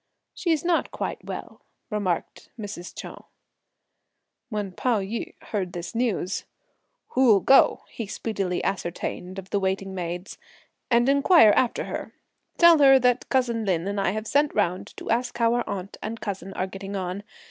[0.33, 2.91] "She's not quite well," remarked Mrs.
[2.97, 3.23] Chou.
[4.49, 6.43] When Pao yü heard this news,
[7.09, 10.39] "Who'll go," he speedily ascertained of the waiting maids,
[10.89, 12.15] "and inquire after her?
[12.57, 15.97] Tell her that cousin Lin and I have sent round to ask how our aunt
[16.01, 17.21] and cousin are getting on!